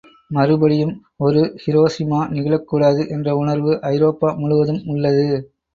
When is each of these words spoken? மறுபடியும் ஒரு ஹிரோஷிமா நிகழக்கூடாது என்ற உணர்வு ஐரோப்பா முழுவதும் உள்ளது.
மறுபடியும் 0.31 0.93
ஒரு 1.17 1.41
ஹிரோஷிமா 1.63 2.21
நிகழக்கூடாது 2.33 3.03
என்ற 3.09 3.37
உணர்வு 3.37 3.73
ஐரோப்பா 3.93 4.31
முழுவதும் 4.35 4.83
உள்ளது. 4.87 5.29